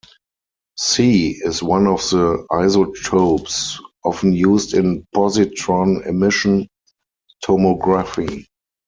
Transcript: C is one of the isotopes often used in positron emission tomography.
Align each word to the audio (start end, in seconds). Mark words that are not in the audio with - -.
C 0.79 1.29
is 1.45 1.61
one 1.61 1.85
of 1.85 1.99
the 2.09 2.43
isotopes 2.51 3.79
often 4.03 4.33
used 4.33 4.73
in 4.73 5.05
positron 5.15 6.07
emission 6.07 6.67
tomography. 7.45 8.47